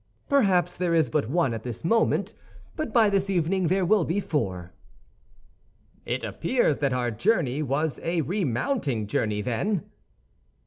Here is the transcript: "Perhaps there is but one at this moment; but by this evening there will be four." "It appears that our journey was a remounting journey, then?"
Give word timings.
"Perhaps 0.27 0.77
there 0.79 0.95
is 0.95 1.11
but 1.11 1.29
one 1.29 1.53
at 1.53 1.61
this 1.61 1.83
moment; 1.85 2.33
but 2.75 2.91
by 2.91 3.07
this 3.07 3.29
evening 3.29 3.67
there 3.67 3.85
will 3.85 4.03
be 4.03 4.19
four." 4.19 4.73
"It 6.07 6.23
appears 6.23 6.79
that 6.79 6.91
our 6.91 7.11
journey 7.11 7.61
was 7.61 7.99
a 8.01 8.21
remounting 8.21 9.05
journey, 9.05 9.43
then?" 9.43 9.83